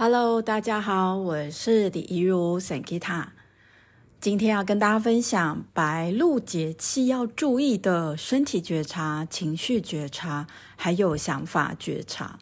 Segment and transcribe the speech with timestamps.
[0.00, 3.30] Hello，大家好，我是李怡如 Sankita。
[4.20, 12.38] 今天要跟大家分享白露节气要注意的身体觉察、情绪觉察，还有想法觉察。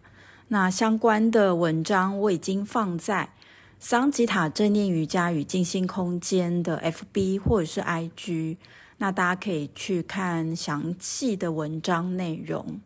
[0.49, 3.31] 那相关的文章我已经放在
[3.79, 8.59] 桑吉塔正念瑜伽与静心空间的 FB 或者是 IG，
[8.99, 12.83] 那大家可以去看详细的文章内容。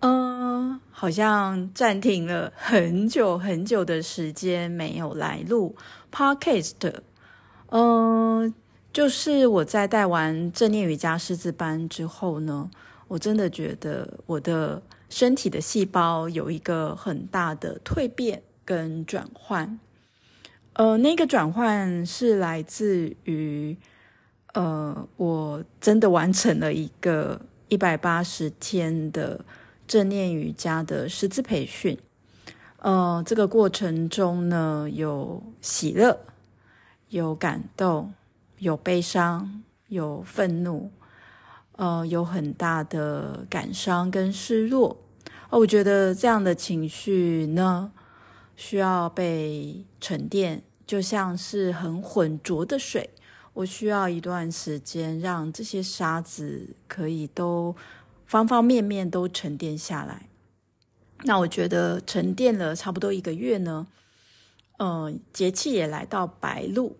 [0.00, 5.76] 嗯，好像暂停了很久很久的时间没有来录
[6.10, 6.94] Podcast。
[7.66, 8.54] 嗯，
[8.92, 12.70] 就是我在带完正念瑜伽师资班之后呢，
[13.08, 19.78] 我真的觉得我的身体的细胞有一个很大的蜕变跟转换。
[20.72, 23.76] 呃，那个转换是来自于，
[24.54, 29.44] 呃，我真的完成了一个一百八十天的。
[29.90, 31.98] 正念瑜伽的师资培训，
[32.76, 36.16] 呃，这个过程中呢，有喜乐，
[37.08, 38.14] 有感动，
[38.58, 40.92] 有悲伤，有愤怒，
[41.72, 44.96] 呃，有很大的感伤跟失落。
[45.48, 47.90] 哦，我觉得这样的情绪呢，
[48.54, 53.10] 需要被沉淀，就像是很浑浊的水，
[53.54, 57.74] 我需要一段时间让这些沙子可以都。
[58.30, 60.28] 方方面面都沉淀下来，
[61.24, 63.88] 那我觉得沉淀了差不多一个月呢，
[64.78, 66.96] 呃，节气也来到白露。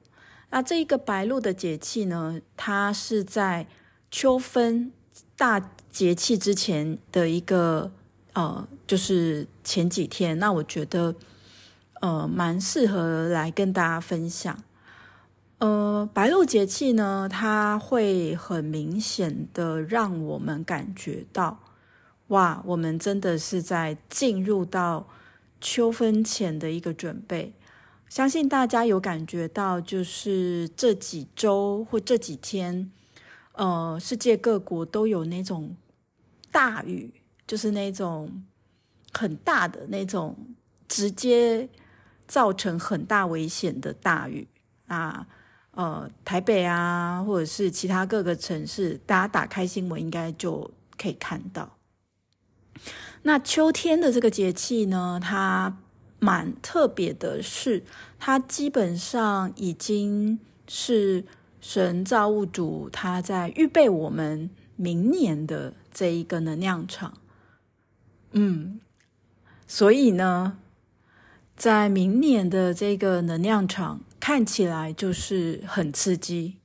[0.50, 3.68] 那这一个白露的节气呢，它是在
[4.10, 4.90] 秋分
[5.36, 7.92] 大节气之前的一个
[8.32, 10.36] 呃，就是前几天。
[10.40, 11.14] 那我觉得
[12.00, 14.60] 呃，蛮适合来跟大家分享。
[15.60, 21.60] 呃，白露节气呢，它会很明显的让我们感觉到，
[22.28, 25.06] 哇，我们真的是在进入到
[25.60, 27.52] 秋分前的一个准备。
[28.08, 32.90] 相信大家有感觉到，就是这几周或这几天，
[33.52, 35.76] 呃，世界各国都有那种
[36.50, 37.12] 大雨，
[37.46, 38.42] 就是那种
[39.12, 40.34] 很大的那种，
[40.88, 41.68] 直接
[42.26, 44.48] 造成很大危险的大雨
[44.86, 45.26] 啊。
[45.80, 51.78] 呃，台北啊，或者是其他各个城市，大家打开新闻应该就可以看到。
[53.22, 55.78] 那秋天的这个节气呢，它
[56.18, 57.82] 蛮特别的是，
[58.18, 60.38] 它基本上已经
[60.68, 61.24] 是
[61.62, 67.14] 神造物主他在预备我们明年的这一个能量场。
[68.32, 68.82] 嗯，
[69.66, 70.58] 所以呢，
[71.56, 74.02] 在明年的这个能量场。
[74.20, 76.58] 看起来就是很刺激，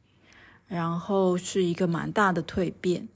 [0.67, 3.07] 然后是一个蛮大的蜕变。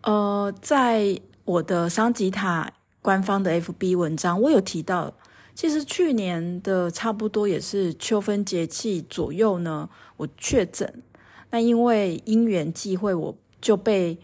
[0.00, 2.72] 呃，在我的桑吉塔
[3.02, 5.14] 官方的 FB 文章，我有提到，
[5.54, 11.02] 其实去年的差不多也是秋分节气左右呢，我确诊。
[11.50, 14.18] 那因为因缘际会，我就被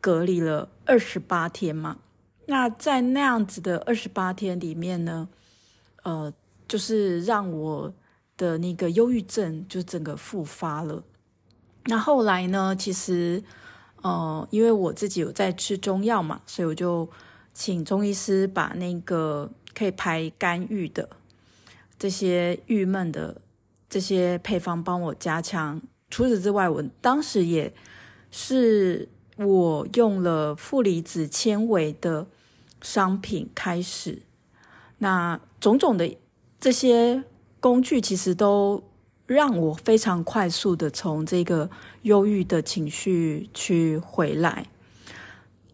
[0.00, 1.98] 隔离了二十八天嘛。
[2.46, 5.28] 那在那样子的二十八天里面呢，
[6.04, 6.32] 呃，
[6.68, 7.92] 就是让我。
[8.40, 11.04] 的那个忧郁症就整个复发了。
[11.84, 12.74] 那后来呢？
[12.74, 13.42] 其实，
[14.00, 17.06] 呃，因为我自己有在吃中药嘛，所以我就
[17.52, 21.06] 请中医师把那个可以排肝郁的
[21.98, 23.42] 这些郁闷的
[23.90, 25.78] 这些配方帮我加强。
[26.08, 27.70] 除此之外，我当时也
[28.30, 32.26] 是我用了负离子纤维的
[32.80, 34.22] 商品开始。
[34.98, 36.16] 那种种的
[36.58, 37.22] 这些。
[37.60, 38.82] 工具其实都
[39.26, 41.70] 让我非常快速的从这个
[42.02, 44.66] 忧郁的情绪去回来，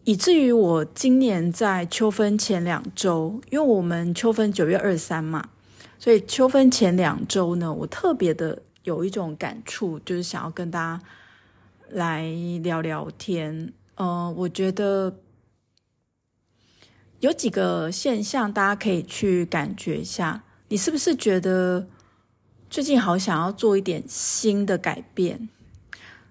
[0.03, 5.49] 以至于我今年在秋分前两周，因为我们秋分九月二十三嘛，
[5.97, 11.01] 所以秋分前两周呢，我特别的有一种感触，就是想要跟大家
[11.89, 12.29] 来
[12.61, 13.73] 聊聊天。
[13.95, 15.17] 呃，我觉得
[17.21, 20.43] 有几个现象，大家可以去感觉一下。
[20.69, 21.87] 你是不是觉得
[22.69, 25.47] 最近好想要做一点新的改变？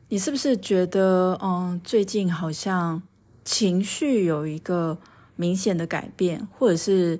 [0.09, 3.03] 你是不是觉得，嗯，最近好像
[3.45, 4.99] 情绪有一个
[5.37, 7.19] 明显的改变，或者是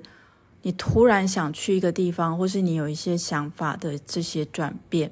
[0.61, 5.11] 你突然想去一个地方，或是你有一些想法的这些转变？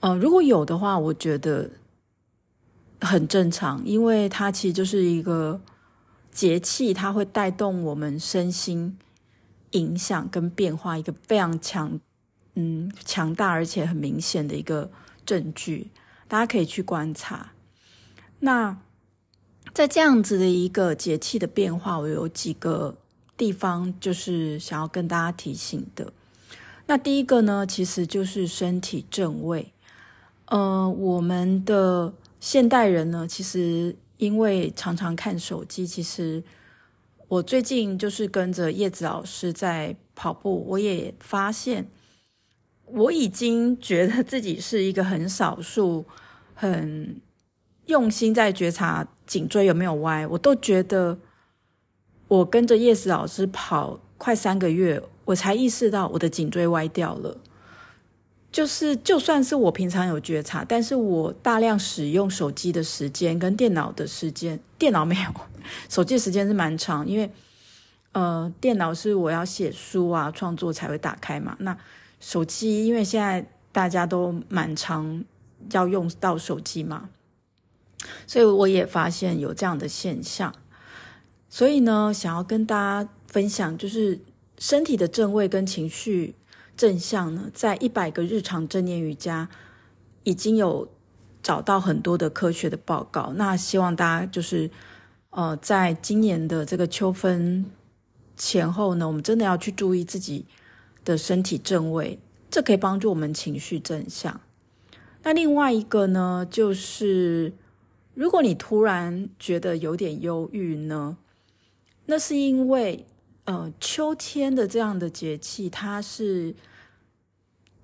[0.00, 1.70] 嗯，如果有的话，我觉得
[3.00, 5.60] 很正常，因为它其实就是一个
[6.32, 8.98] 节气，它会带动我们身心。
[9.72, 12.00] 影响跟变化，一个非常强，
[12.54, 14.90] 嗯，强大而且很明显的一个
[15.26, 15.90] 证据，
[16.28, 17.52] 大家可以去观察。
[18.40, 18.78] 那
[19.74, 22.96] 在这样子的一个节气的变化，我有几个
[23.36, 26.12] 地方，就是想要跟大家提醒的。
[26.86, 29.72] 那第一个呢，其实就是身体正位。
[30.46, 36.42] 呃，我们的现代人呢，其实因为常常看手机，其实
[37.32, 41.88] 我最近就是跟着叶子老师在跑步，我也发现
[42.84, 46.04] 我已经觉得自己是一个很少数
[46.54, 47.18] 很
[47.86, 51.18] 用心在觉察颈椎有没有歪，我都觉得
[52.28, 57.38] 我跟着叶子老师跑快三个月，我才意识到我的颈椎歪掉了。
[58.52, 65.34] 就是就算是我平常有觉察，但是我大量使用手机的时间跟电脑的时间，电脑没有，
[65.88, 67.30] 手机的时间是蛮长，因为
[68.12, 71.56] 呃，电脑是我要写书啊、创作才会打开嘛。
[71.60, 71.74] 那
[72.20, 75.24] 手机因为现在大家都蛮常
[75.70, 77.08] 要用到手机嘛，
[78.26, 80.54] 所以我也发现有这样的现象。
[81.48, 84.20] 所以呢，想要跟大家分享，就是
[84.58, 86.34] 身体的正位跟情绪。
[86.76, 89.48] 正向呢，在一百个日常正念瑜伽
[90.24, 90.88] 已经有
[91.42, 93.32] 找到很多的科学的报告。
[93.36, 94.70] 那希望大家就是
[95.30, 97.66] 呃，在今年的这个秋分
[98.36, 100.46] 前后呢，我们真的要去注意自己
[101.04, 102.18] 的身体正位，
[102.50, 104.40] 这可以帮助我们情绪正向。
[105.22, 107.52] 那另外一个呢，就是
[108.14, 111.16] 如果你突然觉得有点忧郁呢，
[112.06, 113.06] 那是因为。
[113.44, 116.54] 呃，秋天的这样的节气，它是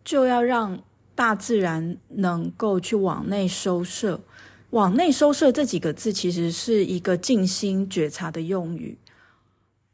[0.05, 0.81] 就要让
[1.17, 4.21] 大自然能够去往内收摄。
[4.71, 8.97] 往内收摄这几个字，其实是一个静心觉察的用语。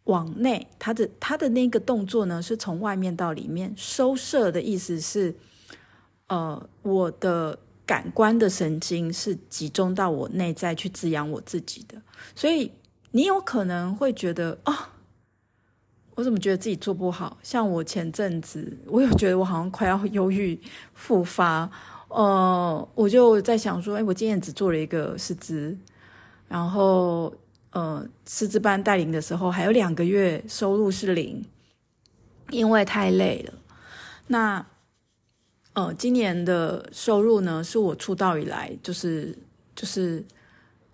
[0.05, 3.73] 往内，它的它的那个动作呢，是从外面到里面。
[3.75, 5.35] 收摄的意思是，
[6.27, 12.03] 呃，我的感官的神经是集中到我内在去滋养我自己的。
[12.35, 12.71] 所以，
[13.13, 14.75] 你有可能会觉得啊。
[14.75, 14.79] 哦
[16.17, 17.37] 我怎么觉得自己做不好？
[17.43, 20.57] 像我前阵子，我有觉得我好像快要忧郁
[20.95, 21.69] 复发，
[22.07, 25.77] 呃，我就在想说，哎，我今天只做了一个师资，
[26.47, 27.35] 然后
[27.73, 31.45] 呃，师资班带领的时候还有两个月收入是零，
[32.51, 33.55] 因为太累了。
[34.29, 34.65] 那
[35.73, 39.37] 呃，今年的收入呢，是我出道以来就是
[39.75, 40.25] 就是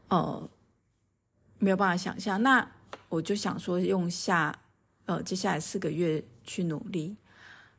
[0.08, 0.48] 呃
[1.58, 2.42] 没有办法想象。
[2.42, 2.66] 那
[3.10, 4.58] 我就想说，用下。
[5.06, 7.16] 呃，接下来四个月去努力，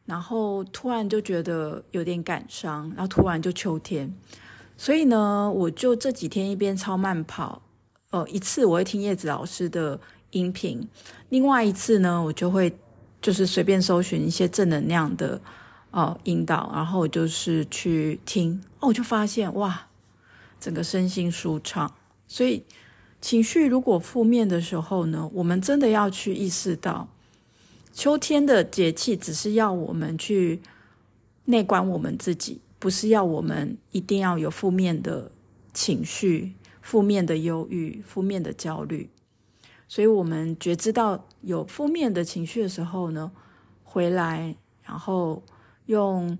[0.06, 4.14] 然后突然就觉得有点感伤，然后突然就秋天，
[4.76, 7.62] 所以呢，我就这几天一边超慢跑，
[8.10, 10.00] 呃，一次我会听叶子老师的
[10.32, 10.88] 音频，
[11.30, 12.78] 另外一次呢，我就会
[13.22, 15.40] 就是随便搜寻一些正能量的
[15.92, 19.88] 呃引导，然后就是去听，哦，我就发现哇，
[20.60, 21.94] 整个身心舒畅，
[22.28, 22.64] 所以
[23.22, 27.08] 情绪如果负面的时候呢，我们真的要去意识到。
[27.94, 30.62] 秋天的节气只是要我们去
[31.46, 35.30] 内观我们自己，不是要我们一定要有负面的
[35.74, 39.10] 情绪、负面的忧郁、负面的焦虑。
[39.88, 43.30] 所以，我们觉知到有负面的情绪的时候呢，
[43.84, 45.44] 回来，然后
[45.88, 46.40] 用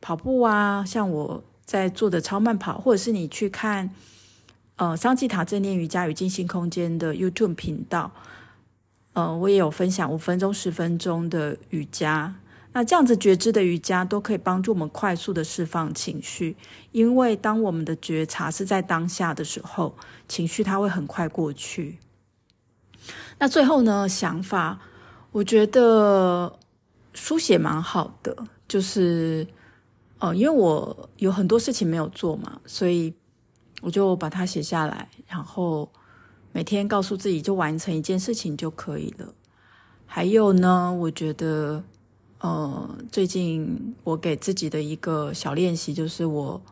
[0.00, 3.90] 跑步啊，像我在做的超慢跑，或者是你去看
[4.76, 8.10] 呃桑吉塔正念瑜伽与静心空间的 YouTube 频道。
[9.12, 12.34] 呃，我也有分享五分钟、十分钟的瑜伽，
[12.72, 16.56] 那这样子觉知的瑜伽都可以帮助我们快速的释放情绪，
[16.90, 19.94] 因为当我们的觉察是在当下的时候，
[20.26, 21.98] 情绪它会很快过去。
[23.38, 24.80] 那最后呢，想法，
[25.30, 26.58] 我觉得
[27.12, 29.46] 书写蛮好的，就是
[30.18, 33.14] 呃，因为我有很多事情没有做嘛，所以
[33.84, 35.88] 我就把它写下来，然后。
[36.56, 39.34] 每天告诉自己就完成一件事情就可以了。
[40.06, 41.82] 还有呢，我觉得，
[42.38, 46.62] 呃，最近我给自己的一个小练习就是我，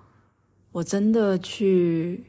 [0.70, 2.26] 我真的去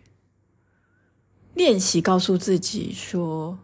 [1.53, 3.59] 练习告诉自己说，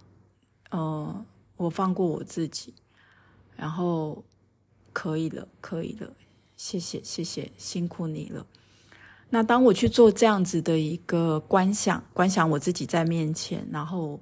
[0.69, 1.25] 呃，
[1.57, 2.75] 我放过我自己，
[3.55, 4.23] 然后
[4.93, 6.13] 可以了，可以了，
[6.55, 8.45] 谢谢，谢谢，辛苦你了。
[9.31, 14.19] 那当我去做这样子的一个观想，观想我自己在面前，然后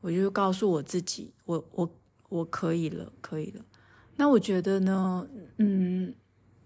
[0.00, 1.90] 我就告诉我自己，我我
[2.30, 3.62] 我可以了，可以了。
[4.16, 5.26] 那我觉得呢，
[5.58, 6.14] 嗯，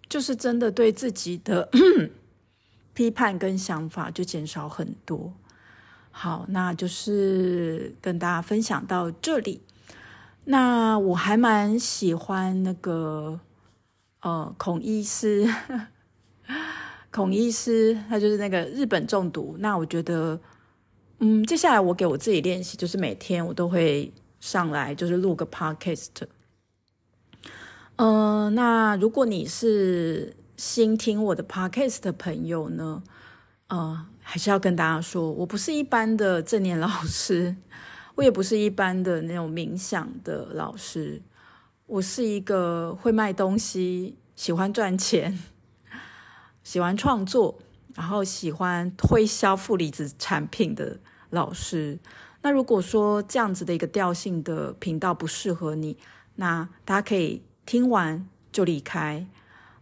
[0.08, 1.68] 就是真的对自己的
[2.94, 5.32] 批判跟想法就减少很多。
[6.12, 9.60] 好，那就是跟大家分享到这里。
[10.44, 13.40] 那我还蛮喜欢那个
[14.20, 15.48] 呃孔医师。
[17.10, 19.56] 孔医师，他就是那个日本中毒。
[19.58, 20.38] 那我觉得，
[21.18, 26.08] 嗯，接下来我给我自己练习，就是每天我都会上来，就是录个 podcast。
[27.96, 33.02] 嗯、那如果你是新听我的 podcast 的朋友呢，
[33.66, 37.54] 呃，还是要跟大家说，我不是一般的正念老师，
[38.14, 41.20] 我也不是一般的那种冥想的老师，
[41.86, 45.38] 我是一个会卖东西、喜欢赚钱、
[46.62, 47.58] 喜欢创作，
[47.94, 50.98] 然后喜欢推销负离子产品的
[51.30, 51.98] 老师。
[52.42, 55.96] 那如果说这样子的一个调性的频道不适合你，
[56.36, 59.26] 那大家可以听完就离开，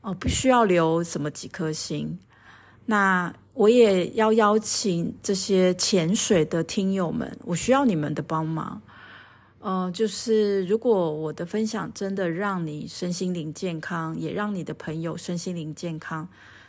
[0.01, 2.19] 哦，不需要留什么几颗星。
[2.87, 8.81] 那我也要邀请这些潜水的听友们，我需要你们的帮忙。
[9.61, 16.29] 呃，就是如果我的分享真的让你身心灵健康，也让你的朋友身心灵健康，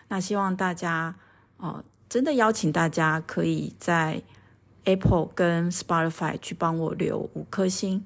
[0.09, 1.15] 那希望大家，
[1.57, 4.21] 呃，真的邀请大家可以在
[4.83, 8.03] Apple 跟 Spotify 去帮我留五颗星。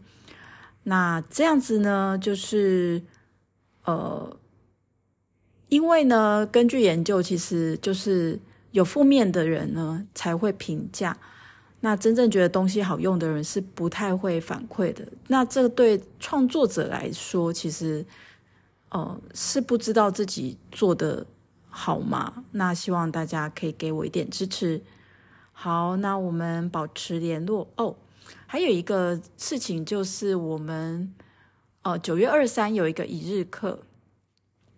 [0.84, 3.02] 那这样子呢，就是
[3.86, 4.38] 呃，
[5.70, 8.38] 因为呢，根据研究，其实就是
[8.72, 11.18] 有负面的人呢才会评价，
[11.80, 15.08] 那真正觉得东西好用的人是不太会反馈的。
[15.28, 18.06] 那这对创作者来说，其实
[18.90, 21.26] 呃是不知道自己做的
[21.76, 22.46] 好吗？
[22.52, 24.84] 那希望大家可以给我一点支持。
[25.52, 27.96] 好，那我们保持联络哦。
[28.46, 31.12] 还有一个事情就是，我们
[31.82, 33.80] 呃九月二十三有一个一日课，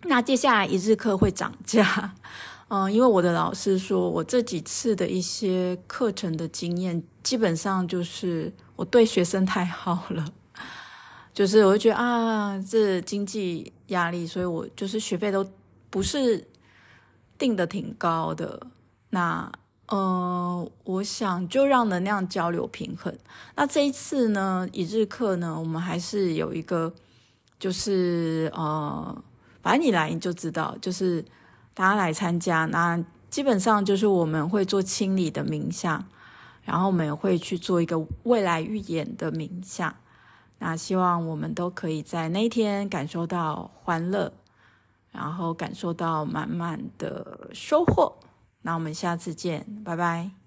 [0.04, 2.16] 那接下来一日课会涨价，
[2.70, 10.26] 嗯、 因为我的老师说我这几次的一些课程的经验，基本上就是我对学生太好了，
[11.34, 15.46] 就是我就觉得啊，这经济压力，所以我就是学费都
[15.90, 16.48] 不是
[17.38, 18.68] 定的挺高的，
[19.10, 19.52] 那。
[19.88, 23.16] 呃，我想就让能量交流平衡。
[23.56, 26.92] 那这一次呢，一日课呢，我们还是有一个，
[27.60, 29.24] 就是呃，
[29.62, 31.24] 反正你来你就知道，就是
[31.76, 33.00] 大家来参加，那
[33.30, 36.04] 基本上就是我们会做清理的冥想，
[36.64, 39.96] 然后我们也会去做一个未来预演的冥想。
[40.58, 44.34] 那希望我们都可以在那一天感受到欢乐，
[45.16, 48.16] 然后感受到满满的收获。
[48.62, 50.45] 那我们下次见，拜拜。